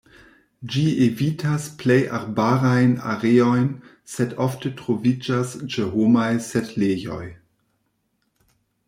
[0.75, 3.67] Ĝi evitas plej arbarajn areojn,
[4.13, 7.23] sed ofte troviĝas ĉe homaj setlejoj.